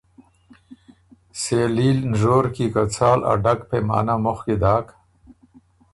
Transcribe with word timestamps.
سېلي 1.41 1.89
ل 1.97 1.99
نژور 2.11 2.45
کی 2.55 2.65
که 2.73 2.83
څال 2.93 3.19
ا 3.31 3.33
ډک 3.43 3.59
پېمانۀ 3.69 4.15
مُخکی 4.23 4.55
داک، 4.61 4.87